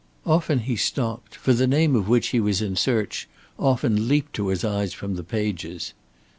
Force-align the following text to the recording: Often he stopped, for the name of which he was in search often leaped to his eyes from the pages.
Often 0.25 0.61
he 0.61 0.77
stopped, 0.77 1.35
for 1.35 1.53
the 1.53 1.67
name 1.67 1.95
of 1.95 2.07
which 2.09 2.29
he 2.29 2.39
was 2.39 2.59
in 2.59 2.75
search 2.75 3.29
often 3.59 4.07
leaped 4.07 4.33
to 4.33 4.47
his 4.47 4.63
eyes 4.65 4.93
from 4.93 5.13
the 5.13 5.23
pages. 5.23 5.93